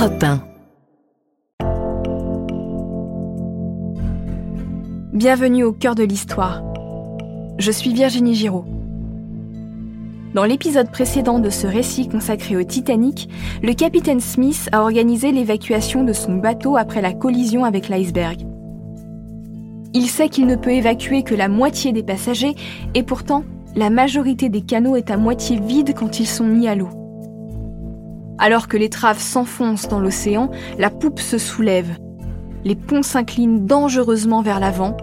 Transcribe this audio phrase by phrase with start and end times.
[0.00, 0.40] Europe 1.
[5.12, 6.62] Bienvenue au cœur de l'histoire.
[7.58, 8.64] Je suis Virginie Giraud.
[10.32, 13.28] Dans l'épisode précédent de ce récit consacré au Titanic,
[13.62, 18.46] le capitaine Smith a organisé l'évacuation de son bateau après la collision avec l'iceberg.
[19.92, 22.54] Il sait qu'il ne peut évacuer que la moitié des passagers
[22.94, 23.44] et pourtant,
[23.76, 26.99] la majorité des canaux est à moitié vide quand ils sont mis à l'eau.
[28.42, 31.98] Alors que l'étrave s'enfonce dans l'océan, la poupe se soulève.
[32.64, 34.96] Les ponts s'inclinent dangereusement vers l'avant.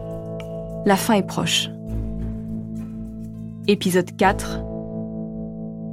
[0.88, 1.70] La fin est proche.
[3.67, 4.61] Épisode 4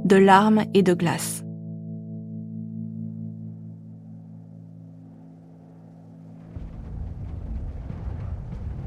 [0.05, 1.43] De larmes et de glace.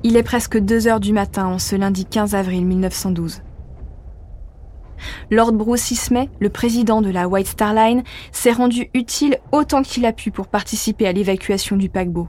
[0.03, 3.43] Il est presque 2 heures du matin en ce lundi 15 avril 1912.
[5.31, 8.03] Lord Bruce Ismay, le président de la White Star Line,
[8.33, 12.29] s'est rendu utile autant qu'il a pu pour participer à l'évacuation du paquebot.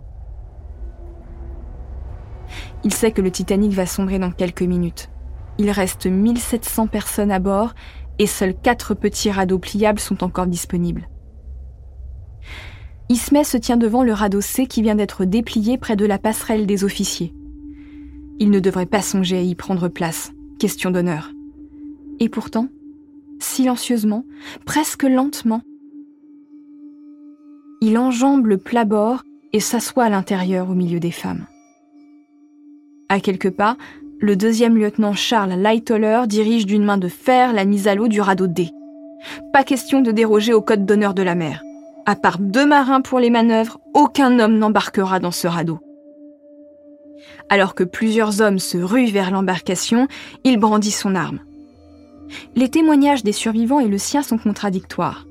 [2.84, 5.10] Il sait que le Titanic va sombrer dans quelques minutes.
[5.58, 7.74] Il reste 1700 personnes à bord
[8.18, 11.10] et seuls quatre petits radeaux pliables sont encore disponibles.
[13.10, 16.68] Ismay se tient devant le radeau C qui vient d'être déplié près de la passerelle
[16.68, 17.34] des officiers.
[18.40, 21.32] Il ne devrait pas songer à y prendre place, question d'honneur.
[22.20, 22.68] Et pourtant,
[23.40, 24.26] silencieusement,
[24.66, 25.62] presque lentement,
[27.82, 31.46] il enjambe le plat-bord et s'assoit à l'intérieur au milieu des femmes.
[33.08, 33.78] À quelques pas,
[34.20, 38.20] le deuxième lieutenant Charles Lightoller dirige d'une main de fer la mise à l'eau du
[38.20, 38.70] radeau D.
[39.54, 41.64] Pas question de déroger au code d'honneur de la mer.
[42.06, 45.80] À part deux marins pour les manœuvres, aucun homme n'embarquera dans ce radeau.
[47.50, 50.08] Alors que plusieurs hommes se ruent vers l'embarcation,
[50.44, 51.40] il brandit son arme.
[52.56, 55.26] Les témoignages des survivants et le sien sont contradictoires.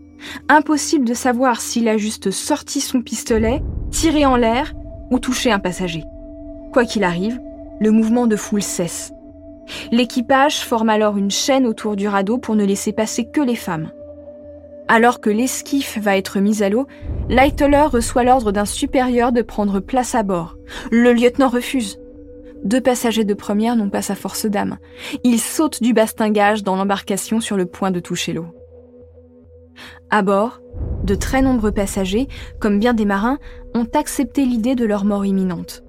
[0.49, 4.75] Impossible de savoir s'il a juste sorti son pistolet, tiré en l'air
[5.11, 6.05] ou touché un passager.
[6.73, 7.41] Quoi qu'il arrive,
[7.81, 9.13] le mouvement de foule cesse.
[9.93, 13.91] L'équipage forme alors une chaîne autour du radeau pour ne laisser passer que les femmes.
[14.89, 16.87] Alors que l'esquif va être mis à l'eau,
[17.29, 20.57] Lightoller reçoit l'ordre d'un supérieur de prendre place à bord.
[20.91, 21.99] Le lieutenant refuse.
[22.65, 24.79] Deux passagers de première n'ont pas sa force d'âme.
[25.25, 28.47] Ils sautent du bastingage dans l'embarcation sur le point de toucher l'eau.
[30.11, 30.61] À bord,
[31.05, 32.29] de très nombreux passagers,
[32.61, 33.39] comme bien des marins,
[33.75, 35.85] ont accepté l'idée de leur mort imminente.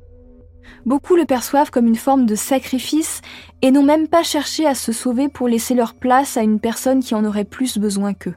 [0.86, 3.22] Beaucoup le perçoivent comme une forme de sacrifice
[3.62, 7.02] et n'ont même pas cherché à se sauver pour laisser leur place à une personne
[7.02, 8.36] qui en aurait plus besoin qu'eux.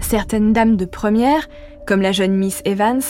[0.00, 1.48] Certaines dames de première,
[1.86, 3.02] comme la jeune Miss Evans,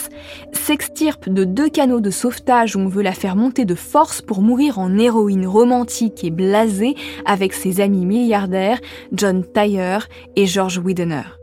[0.53, 4.43] s'extirpe de deux canaux de sauvetage où on veut la faire monter de force pour
[4.43, 8.81] mourir en héroïne romantique et blasée avec ses amis milliardaires
[9.12, 11.39] John Tyre et George Widener.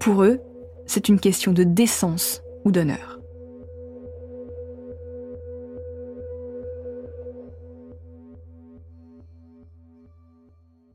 [0.00, 0.40] Pour eux,
[0.86, 3.21] c'est une question de décence ou d'honneur.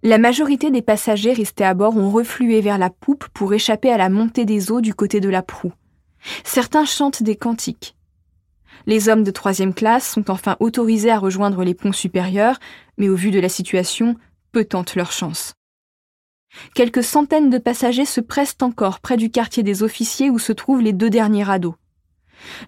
[0.07, 3.97] La majorité des passagers restés à bord ont reflué vers la poupe pour échapper à
[3.97, 5.73] la montée des eaux du côté de la proue.
[6.45, 7.97] Certains chantent des cantiques.
[8.85, 12.57] Les hommes de troisième classe sont enfin autorisés à rejoindre les ponts supérieurs,
[12.97, 14.15] mais au vu de la situation,
[14.53, 15.55] peu tentent leur chance.
[16.73, 20.81] Quelques centaines de passagers se pressent encore près du quartier des officiers où se trouvent
[20.81, 21.75] les deux derniers radeaux.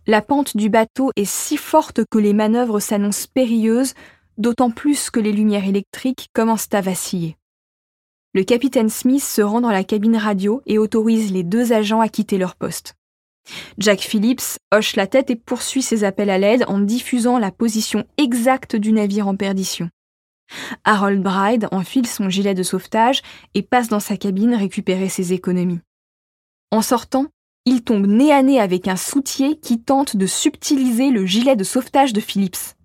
[0.08, 3.94] La pente du bateau est si forte que les manœuvres s'annoncent périlleuses,
[4.40, 7.38] d'autant plus que les lumières électriques commencent à vaciller.
[8.34, 12.10] Le capitaine Smith se rend dans la cabine radio et autorise les deux agents à
[12.10, 12.96] quitter leur poste.
[13.78, 18.06] Jack Phillips hoche la tête et poursuit ses appels à l'aide en diffusant la position
[18.18, 19.90] exacte du navire en perdition.
[20.84, 23.22] Harold Bride enfile son gilet de sauvetage
[23.54, 25.80] et passe dans sa cabine récupérer ses économies.
[26.72, 27.28] En sortant,
[27.66, 31.64] il tombe nez à nez avec un soutier qui tente de subtiliser le gilet de
[31.64, 32.76] sauvetage de Phillips.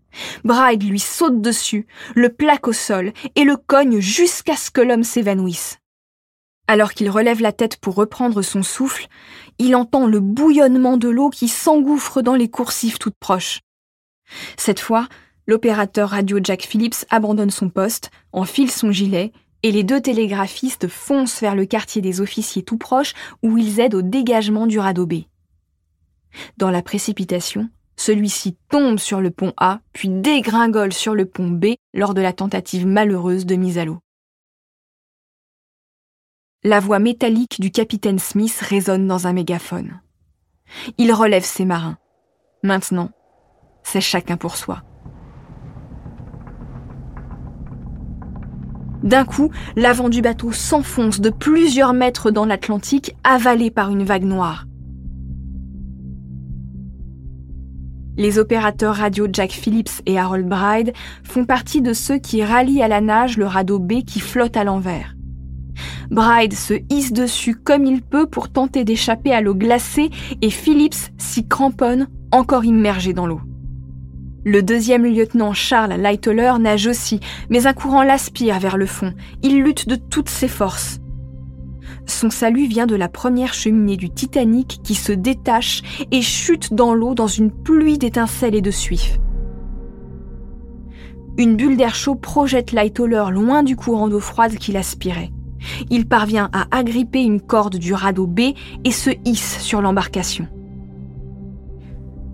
[0.44, 5.04] Bride lui saute dessus, le plaque au sol et le cogne jusqu'à ce que l'homme
[5.04, 5.78] s'évanouisse.
[6.66, 9.08] Alors qu'il relève la tête pour reprendre son souffle,
[9.58, 13.60] il entend le bouillonnement de l'eau qui s'engouffre dans les coursives toutes proches.
[14.56, 15.06] Cette fois,
[15.46, 19.32] l'opérateur radio Jack Phillips abandonne son poste, enfile son gilet,
[19.62, 23.94] et les deux télégraphistes foncent vers le quartier des officiers tout proches où ils aident
[23.94, 25.24] au dégagement du radeau B.
[26.56, 31.74] Dans la précipitation, celui-ci tombe sur le pont A, puis dégringole sur le pont B
[31.92, 34.00] lors de la tentative malheureuse de mise à l'eau.
[36.62, 40.00] La voix métallique du capitaine Smith résonne dans un mégaphone.
[40.98, 41.98] Il relève ses marins.
[42.62, 43.10] Maintenant,
[43.82, 44.82] c'est chacun pour soi.
[49.02, 54.24] D'un coup, l'avant du bateau s'enfonce de plusieurs mètres dans l'Atlantique, avalé par une vague
[54.24, 54.64] noire.
[58.16, 60.92] Les opérateurs radio Jack Phillips et Harold Bride
[61.24, 64.62] font partie de ceux qui rallient à la nage le radeau B qui flotte à
[64.62, 65.16] l'envers.
[66.10, 70.10] Bride se hisse dessus comme il peut pour tenter d'échapper à l'eau glacée
[70.42, 73.40] et Phillips s'y cramponne, encore immergé dans l'eau.
[74.44, 77.18] Le deuxième lieutenant Charles Lightoller nage aussi,
[77.48, 79.14] mais un courant l'aspire vers le fond.
[79.42, 81.00] Il lutte de toutes ses forces.
[82.06, 86.94] Son salut vient de la première cheminée du Titanic qui se détache et chute dans
[86.94, 89.18] l'eau dans une pluie d'étincelles et de suif.
[91.36, 95.32] Une bulle d'air chaud projette Lightoller loin du courant d'eau froide qui l'aspirait.
[95.90, 98.40] Il parvient à agripper une corde du radeau B
[98.84, 100.46] et se hisse sur l'embarcation.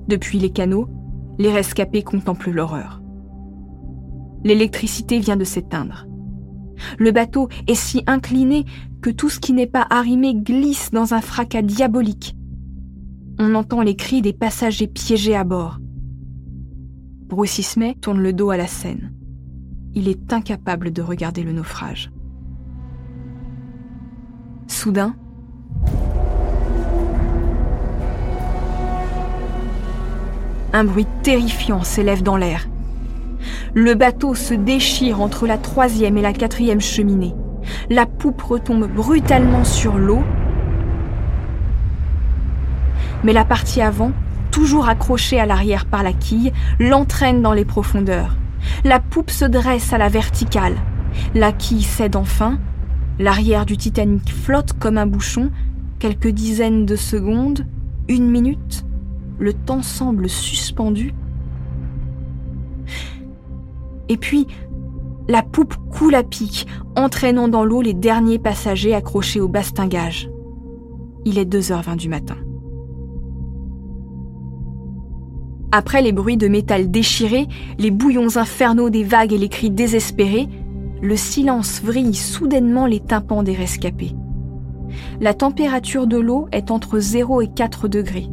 [0.09, 0.89] Depuis les canaux,
[1.39, 3.01] les rescapés contemplent l'horreur.
[4.43, 6.07] L'électricité vient de s'éteindre.
[6.99, 8.65] Le bateau est si incliné
[9.01, 12.37] que tout ce qui n'est pas arrimé glisse dans un fracas diabolique.
[13.39, 15.79] On entend les cris des passagers piégés à bord.
[17.27, 19.13] Bruce tourne le dos à la scène.
[19.95, 22.11] Il est incapable de regarder le naufrage.
[24.67, 25.17] Soudain,
[30.73, 32.69] un bruit terrifiant s'élève dans l'air.
[33.75, 37.35] Le bateau se déchire entre la troisième et la quatrième cheminée.
[37.89, 40.23] La poupe retombe brutalement sur l'eau.
[43.25, 44.13] Mais la partie avant,
[44.51, 48.37] toujours accrochée à l'arrière par la quille, l'entraîne dans les profondeurs.
[48.85, 50.77] La poupe se dresse à la verticale.
[51.35, 52.59] La quille cède enfin.
[53.19, 55.51] L'arrière du Titanic flotte comme un bouchon.
[55.99, 57.67] Quelques dizaines de secondes,
[58.09, 58.85] une minute,
[59.39, 61.13] le temps semble suspendu.
[64.09, 64.47] Et puis,
[65.31, 66.67] la poupe coule à pic,
[66.97, 70.29] entraînant dans l'eau les derniers passagers accrochés au bastingage.
[71.25, 72.37] Il est 2h20 du matin.
[75.71, 77.47] Après les bruits de métal déchiré,
[77.79, 80.49] les bouillons infernaux des vagues et les cris désespérés,
[81.01, 84.17] le silence vrille soudainement les tympans des rescapés.
[85.21, 88.27] La température de l'eau est entre 0 et 4 degrés.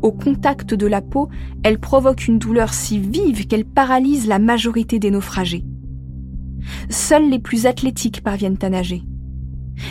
[0.00, 1.28] Au contact de la peau,
[1.64, 5.64] elle provoque une douleur si vive qu'elle paralyse la majorité des naufragés.
[6.90, 9.02] Seuls les plus athlétiques parviennent à nager.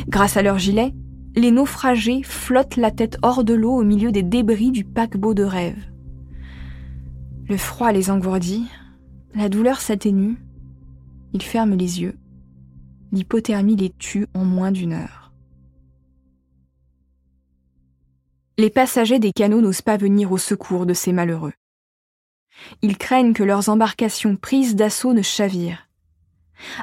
[0.07, 0.93] Grâce à leur gilet,
[1.35, 5.43] les naufragés flottent la tête hors de l'eau au milieu des débris du paquebot de
[5.43, 5.91] rêve.
[7.49, 8.67] Le froid les engourdit,
[9.35, 10.37] la douleur s'atténue,
[11.33, 12.17] ils ferment les yeux.
[13.11, 15.33] L'hypothermie les tue en moins d'une heure.
[18.59, 21.53] Les passagers des canaux n'osent pas venir au secours de ces malheureux.
[22.83, 25.82] Ils craignent que leurs embarcations prises d'assaut ne chavirent.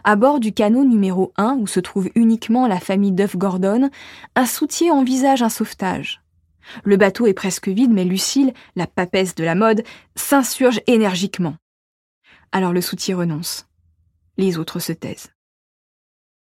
[0.05, 3.91] À bord du canot numéro 1, où se trouve uniquement la famille Duff Gordon,
[4.35, 6.23] un soutier envisage un sauvetage.
[6.85, 9.83] Le bateau est presque vide, mais Lucille, la papesse de la mode,
[10.15, 11.57] s'insurge énergiquement.
[12.53, 13.67] Alors le soutier renonce.
[14.37, 15.31] Les autres se taisent.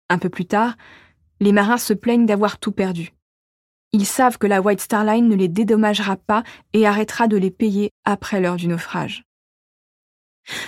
[0.08, 0.76] Un peu plus tard,
[1.40, 3.12] les marins se plaignent d'avoir tout perdu.
[3.92, 7.50] Ils savent que la White Star Line ne les dédommagera pas et arrêtera de les
[7.50, 9.24] payer après l'heure du naufrage.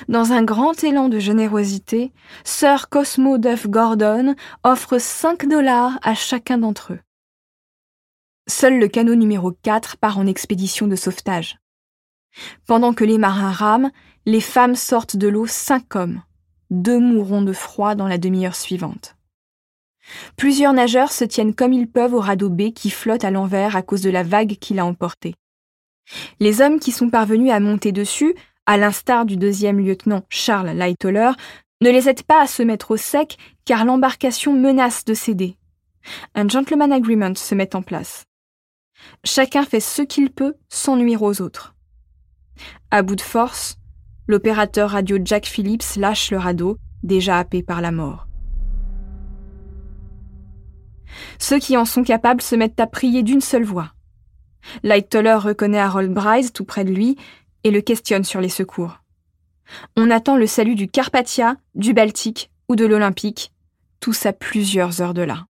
[0.08, 2.12] Dans un grand élan de générosité,
[2.44, 7.00] Sir Cosmo Duff Gordon offre 5 dollars à chacun d'entre eux.
[8.46, 11.58] Seul le canot numéro 4 part en expédition de sauvetage.
[12.66, 13.90] Pendant que les marins rament,
[14.26, 16.22] les femmes sortent de l'eau cinq hommes.
[16.70, 19.16] Deux mourront de froid dans la demi-heure suivante.
[20.36, 23.82] Plusieurs nageurs se tiennent comme ils peuvent au radeau B qui flotte à l'envers à
[23.82, 25.34] cause de la vague qui l'a emporté.
[26.40, 28.34] Les hommes qui sont parvenus à monter dessus,
[28.66, 31.32] à l'instar du deuxième lieutenant Charles Lightoller,
[31.80, 35.56] ne les aident pas à se mettre au sec car l'embarcation menace de céder.
[36.34, 38.24] Un gentleman agreement se met en place.
[39.24, 41.74] Chacun fait ce qu'il peut sans nuire aux autres.
[42.90, 43.76] À bout de force,
[44.26, 48.28] l'opérateur radio Jack Phillips lâche le radeau, déjà happé par la mort.
[51.38, 53.92] Ceux qui en sont capables se mettent à prier d'une seule voix.
[54.82, 57.16] Lightoller reconnaît Harold Bryce tout près de lui
[57.64, 59.00] et le questionne sur les secours.
[59.96, 63.52] On attend le salut du Carpathia, du Baltique ou de l'Olympique,
[64.00, 65.46] tous à plusieurs heures de là.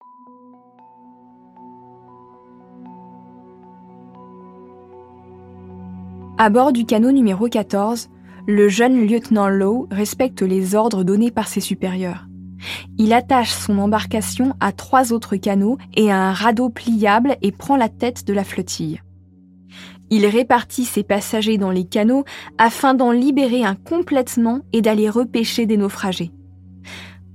[6.38, 8.08] À bord du canot numéro 14,
[8.46, 12.26] le jeune lieutenant Lowe respecte les ordres donnés par ses supérieurs.
[12.98, 17.76] Il attache son embarcation à trois autres canots et à un radeau pliable et prend
[17.76, 19.00] la tête de la flottille.
[20.10, 22.24] Il répartit ses passagers dans les canots
[22.58, 26.30] afin d'en libérer un complètement et d'aller repêcher des naufragés.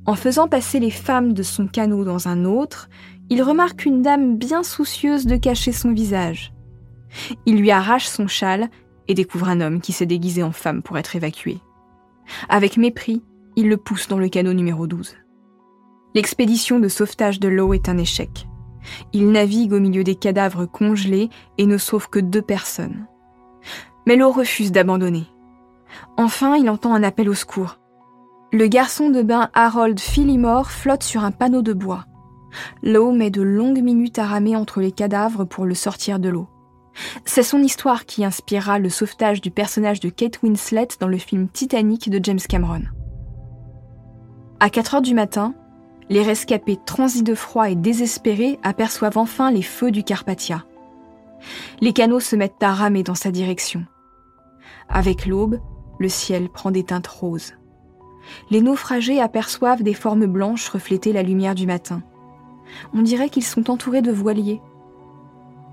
[0.05, 2.89] En faisant passer les femmes de son canot dans un autre,
[3.29, 6.53] il remarque une dame bien soucieuse de cacher son visage.
[7.45, 8.69] Il lui arrache son châle
[9.07, 11.59] et découvre un homme qui s'est déguisé en femme pour être évacué.
[12.47, 13.23] Avec mépris,
[13.55, 15.15] il le pousse dans le canot numéro 12.
[16.15, 18.48] L'expédition de sauvetage de l'eau est un échec.
[19.13, 23.05] Il navigue au milieu des cadavres congelés et ne sauve que deux personnes.
[24.05, 25.27] Mais l'eau refuse d'abandonner.
[26.17, 27.79] Enfin, il entend un appel au secours.
[28.51, 32.05] Le garçon de bain Harold Phillimore flotte sur un panneau de bois.
[32.81, 36.47] L'eau met de longues minutes à ramer entre les cadavres pour le sortir de l'eau.
[37.25, 41.47] C'est son histoire qui inspirera le sauvetage du personnage de Kate Winslet dans le film
[41.47, 42.81] Titanic de James Cameron.
[44.59, 45.53] À 4 heures du matin,
[46.09, 50.65] les rescapés transis de froid et désespérés aperçoivent enfin les feux du Carpathia.
[51.81, 53.85] Les canaux se mettent à ramer dans sa direction.
[54.89, 55.59] Avec l'aube,
[55.99, 57.53] le ciel prend des teintes roses.
[58.49, 62.01] Les naufragés aperçoivent des formes blanches refléter la lumière du matin.
[62.93, 64.61] On dirait qu'ils sont entourés de voiliers.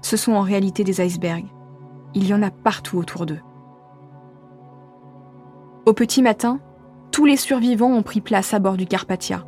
[0.02, 1.46] Ce sont en réalité des icebergs.
[2.14, 3.40] Il y en a partout autour d'eux.
[5.86, 6.60] Au petit matin,
[7.10, 9.46] tous les survivants ont pris place à bord du Carpathia.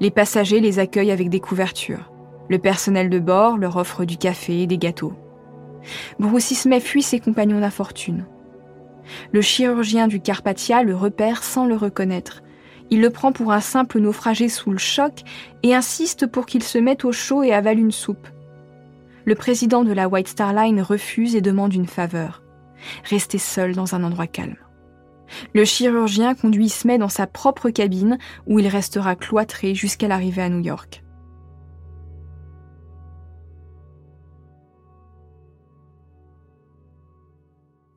[0.00, 2.10] Les passagers les accueillent avec des couvertures.
[2.48, 5.14] Le personnel de bord leur offre du café et des gâteaux.
[6.18, 8.26] Bruce fuit ses compagnons d'infortune.
[9.32, 12.42] Le chirurgien du Carpathia le repère sans le reconnaître.
[12.90, 15.22] Il le prend pour un simple naufragé sous le choc
[15.62, 18.28] et insiste pour qu'il se mette au chaud et avale une soupe.
[19.24, 22.42] Le président de la White Star Line refuse et demande une faveur.
[23.04, 24.56] Rester seul dans un endroit calme.
[25.54, 30.48] Le chirurgien conduit Smith dans sa propre cabine où il restera cloîtré jusqu'à l'arrivée à
[30.48, 31.04] New York.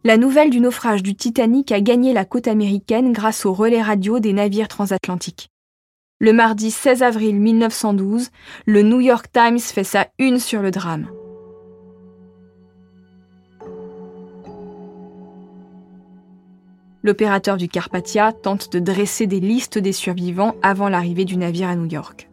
[0.03, 4.19] La nouvelle du naufrage du Titanic a gagné la côte américaine grâce au relais radio
[4.19, 5.49] des navires transatlantiques.
[6.19, 8.29] Le mardi 16 avril 1912,
[8.65, 11.09] le New York Times fait sa une sur le drame.
[17.07, 21.75] L'opérateur du Carpathia tente de dresser des listes des survivants avant l'arrivée du navire à
[21.77, 22.29] New York.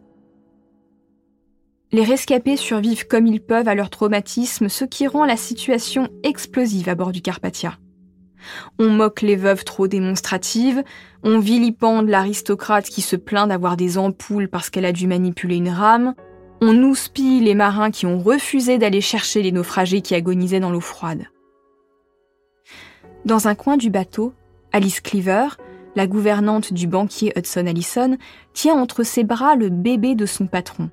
[1.93, 6.89] Les rescapés survivent comme ils peuvent à leur traumatisme, ce qui rend la situation explosive
[6.89, 7.77] à bord du Carpathia.
[8.77, 10.83] On moque les veuves trop démonstratives,
[11.23, 15.69] on vilipende l'aristocrate qui se plaint d'avoir des ampoules parce qu'elle a dû manipuler une
[15.69, 16.15] rame,
[16.59, 20.81] on houspille les marins qui ont refusé d'aller chercher les naufragés qui agonisaient dans l'eau
[20.81, 21.27] froide.
[23.23, 24.33] Dans un coin du bateau,
[24.75, 25.47] Alice Cleaver,
[25.95, 28.17] la gouvernante du banquier Hudson Allison,
[28.51, 30.89] tient entre ses bras le bébé de son patron.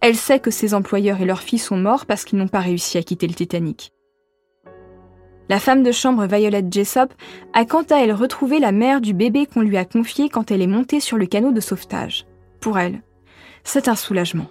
[0.00, 2.98] Elle sait que ses employeurs et leur fille sont morts parce qu'ils n'ont pas réussi
[2.98, 3.92] à quitter le Titanic.
[5.48, 7.14] La femme de chambre Violet Jessop
[7.52, 10.60] a quant à elle retrouvé la mère du bébé qu'on lui a confié quand elle
[10.60, 12.26] est montée sur le canot de sauvetage.
[12.58, 13.00] Pour elle,
[13.62, 14.48] c'est un soulagement.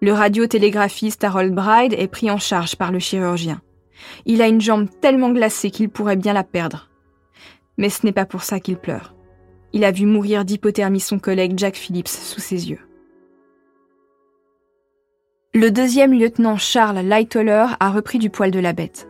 [0.00, 3.60] Le radiotélégraphiste Harold Bride est pris en charge par le chirurgien.
[4.24, 6.88] Il a une jambe tellement glacée qu'il pourrait bien la perdre.
[7.78, 9.14] Mais ce n'est pas pour ça qu'il pleure.
[9.72, 12.80] Il a vu mourir d'hypothermie son collègue Jack Phillips sous ses yeux.
[15.54, 19.08] Le deuxième lieutenant Charles Lightoller a repris du poil de la bête.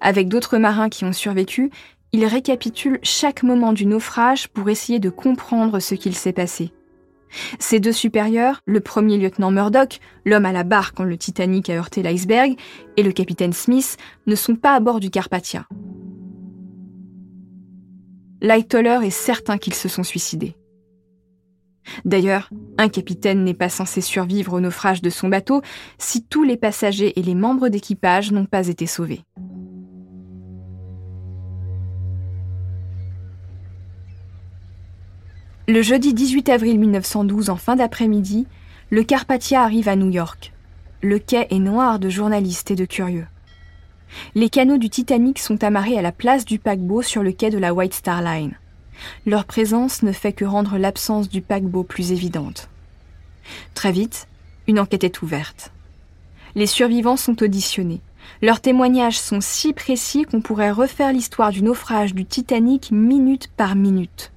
[0.00, 1.70] Avec d'autres marins qui ont survécu,
[2.10, 6.72] il récapitule chaque moment du naufrage pour essayer de comprendre ce qu'il s'est passé.
[7.58, 11.74] Ses deux supérieurs, le premier lieutenant Murdoch, l'homme à la barre quand le Titanic a
[11.74, 12.56] heurté l'iceberg,
[12.96, 13.96] et le capitaine Smith,
[14.26, 15.66] ne sont pas à bord du Carpathia.
[18.40, 20.56] Lightoller est certain qu'ils se sont suicidés.
[22.04, 25.62] D'ailleurs, un capitaine n'est pas censé survivre au naufrage de son bateau
[25.98, 29.22] si tous les passagers et les membres d'équipage n'ont pas été sauvés.
[35.68, 38.48] Le jeudi 18 avril 1912, en fin d'après-midi,
[38.90, 40.52] le Carpathia arrive à New York.
[41.02, 43.28] Le quai est noir de journalistes et de curieux.
[44.34, 47.58] Les canaux du Titanic sont amarrés à la place du paquebot sur le quai de
[47.58, 48.54] la White Star Line.
[49.24, 52.68] Leur présence ne fait que rendre l'absence du paquebot plus évidente.
[53.74, 54.26] Très vite,
[54.66, 55.70] une enquête est ouverte.
[56.56, 58.00] Les survivants sont auditionnés.
[58.42, 63.76] Leurs témoignages sont si précis qu'on pourrait refaire l'histoire du naufrage du Titanic minute par
[63.76, 64.31] minute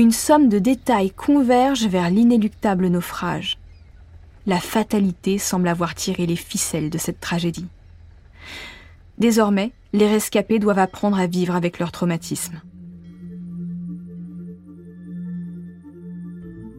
[0.00, 3.58] une somme de détails converge vers l'inéluctable naufrage.
[4.46, 7.66] La fatalité semble avoir tiré les ficelles de cette tragédie.
[9.18, 12.62] Désormais, les rescapés doivent apprendre à vivre avec leur traumatisme.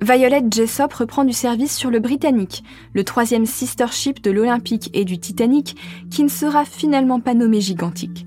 [0.01, 2.63] Violet Jessop reprend du service sur le Britannique,
[2.93, 5.75] le troisième sister ship de l'Olympique et du Titanic,
[6.09, 8.25] qui ne sera finalement pas nommé gigantique.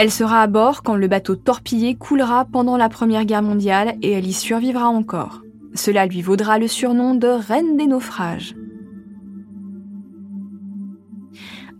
[0.00, 4.12] Elle sera à bord quand le bateau torpillé coulera pendant la Première Guerre mondiale et
[4.12, 5.42] elle y survivra encore.
[5.74, 8.54] Cela lui vaudra le surnom de Reine des naufrages.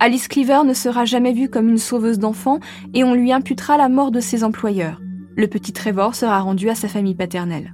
[0.01, 2.61] Alice Cleaver ne sera jamais vue comme une sauveuse d'enfants
[2.93, 5.01] et on lui imputera la mort de ses employeurs.
[5.35, 7.73] Le petit Trevor sera rendu à sa famille paternelle.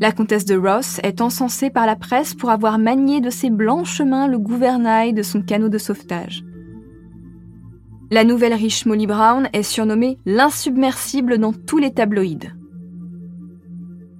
[0.00, 4.00] La comtesse de Ross est encensée par la presse pour avoir manié de ses blanches
[4.00, 6.42] mains le gouvernail de son canot de sauvetage.
[8.08, 12.52] La nouvelle riche Molly Brown est surnommée l'insubmersible dans tous les tabloïds.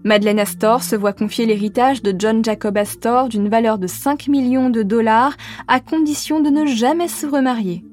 [0.02, 4.70] Madeleine Astor se voit confier l'héritage de John Jacob Astor d'une valeur de 5 millions
[4.70, 5.36] de dollars
[5.68, 7.84] à condition de ne jamais se remarier.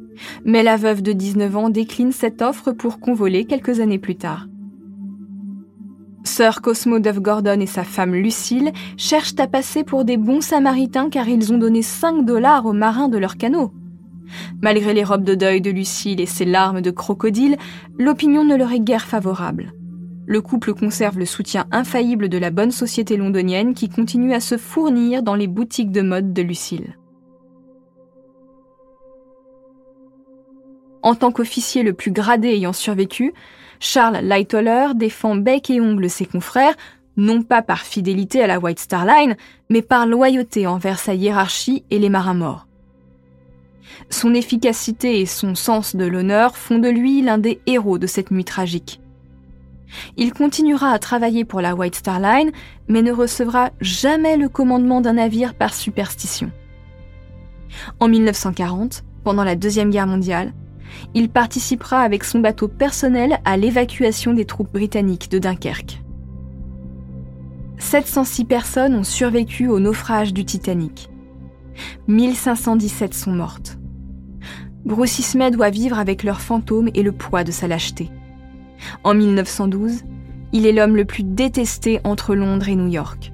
[0.46, 4.48] Mais la veuve de 19 ans décline cette offre pour convoler quelques années plus tard.
[6.24, 11.10] Sir Cosmo Duff Gordon et sa femme Lucille cherchent à passer pour des bons samaritains
[11.10, 13.72] car ils ont donné 5 dollars aux marins de leur canot.
[14.62, 17.58] Malgré les robes de deuil de Lucille et ses larmes de crocodile,
[17.98, 19.74] l'opinion ne leur est guère favorable
[20.26, 24.58] le couple conserve le soutien infaillible de la bonne société londonienne qui continue à se
[24.58, 26.98] fournir dans les boutiques de mode de Lucille.
[31.02, 33.34] En tant qu'officier le plus gradé ayant survécu,
[33.82, 36.76] Charles Lightoller défend bec et ongle ses confrères,
[37.18, 39.36] non pas par fidélité à la White Star Line,
[39.70, 42.68] mais par loyauté envers sa hiérarchie et les marins morts.
[44.10, 48.32] Son efficacité et son sens de l'honneur font de lui l'un des héros de cette
[48.32, 49.00] nuit tragique.
[50.18, 52.52] Il continuera à travailler pour la White Star Line,
[52.88, 56.52] mais ne recevra jamais le commandement d'un navire par superstition.
[58.00, 60.54] En 1940, pendant la Deuxième Guerre mondiale,
[61.14, 66.02] il participera avec son bateau personnel à l'évacuation des troupes britanniques de Dunkerque.
[67.80, 71.10] 706 personnes ont survécu au naufrage du Titanic.
[72.08, 73.78] 1517 sont mortes.
[74.86, 78.10] Bruce doit vivre avec leurs fantômes et le poids de sa lâcheté.
[79.04, 80.04] En 1912,
[80.52, 83.32] il est l'homme le plus détesté entre Londres et New York.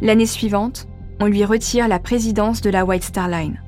[0.00, 0.88] L'année suivante,
[1.20, 3.62] on lui retire la présidence de la White Star Line.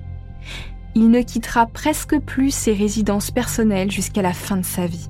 [0.95, 5.09] Il ne quittera presque plus ses résidences personnelles jusqu'à la fin de sa vie.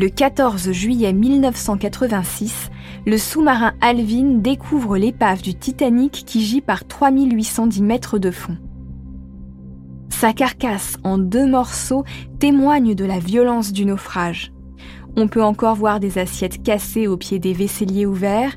[0.00, 2.70] Le 14 juillet 1986,
[3.04, 8.56] le sous-marin Alvin découvre l'épave du Titanic qui gît par 3810 mètres de fond.
[10.08, 12.04] Sa carcasse en deux morceaux
[12.38, 14.52] témoigne de la violence du naufrage.
[15.16, 18.56] On peut encore voir des assiettes cassées au pied des vaisseliers ouverts,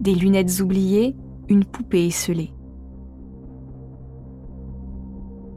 [0.00, 1.14] des lunettes oubliées,
[1.50, 2.54] une poupée esselée.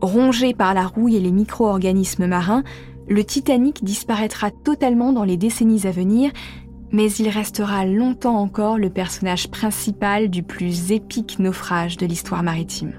[0.01, 2.63] Rongé par la rouille et les micro-organismes marins,
[3.11, 6.31] le Titanic disparaîtra totalement dans les décennies à venir,
[6.93, 12.93] mais il restera longtemps encore le personnage principal du plus épique naufrage de l'histoire maritime.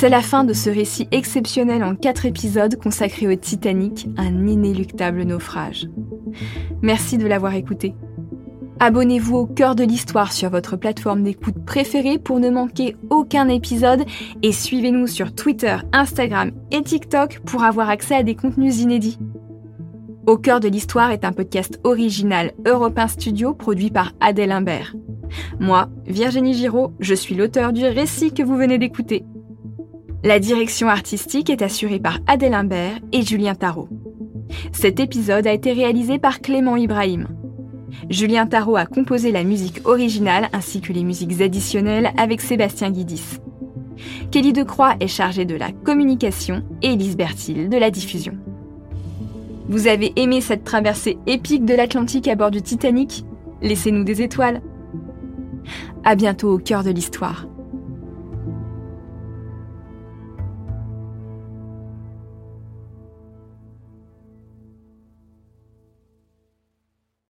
[0.00, 5.24] C'est la fin de ce récit exceptionnel en quatre épisodes consacré au Titanic, un inéluctable
[5.24, 5.88] naufrage.
[6.82, 7.96] Merci de l'avoir écouté.
[8.78, 14.04] Abonnez-vous au cœur de l'histoire sur votre plateforme d'écoute préférée pour ne manquer aucun épisode
[14.44, 19.18] et suivez-nous sur Twitter, Instagram et TikTok pour avoir accès à des contenus inédits.
[20.28, 24.94] Au cœur de l'histoire est un podcast original Europe Studio produit par Adèle Imbert.
[25.58, 29.24] Moi, Virginie Giraud, je suis l'auteur du récit que vous venez d'écouter.
[30.24, 33.88] La direction artistique est assurée par Adèle Imbert et Julien Tarot.
[34.72, 37.28] Cet épisode a été réalisé par Clément Ibrahim.
[38.10, 43.38] Julien Tarot a composé la musique originale ainsi que les musiques additionnelles avec Sébastien Guidis.
[44.32, 48.36] Kelly Decroix est chargée de la communication et Elise Bertil de la diffusion.
[49.68, 53.24] Vous avez aimé cette traversée épique de l'Atlantique à bord du Titanic?
[53.62, 54.62] Laissez-nous des étoiles.
[56.04, 57.47] À bientôt au cœur de l'histoire.